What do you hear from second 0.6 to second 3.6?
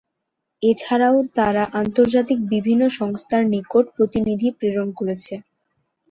এছাড়াও তারা আন্তর্জাতিক বিভিন্ন সংস্থার